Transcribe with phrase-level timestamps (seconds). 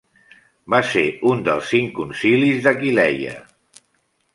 [0.75, 1.03] Va ser
[1.33, 3.41] un dels cinc concilis d'Aquileia.